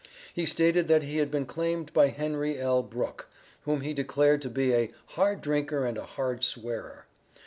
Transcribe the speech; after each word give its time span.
He 0.33 0.47
stated 0.47 0.87
that 0.87 1.03
he 1.03 1.17
had 1.17 1.29
been 1.29 1.45
claimed 1.45 1.93
by 1.93 2.07
Henry 2.07 2.59
L. 2.59 2.81
Brooke, 2.81 3.27
whom 3.65 3.81
he 3.81 3.93
declared 3.93 4.41
to 4.41 4.49
be 4.49 4.73
a 4.73 4.89
"hard 5.09 5.41
drinker 5.41 5.85
and 5.85 5.95
a 5.95 6.05
hard 6.05 6.43
swearer." 6.43 7.05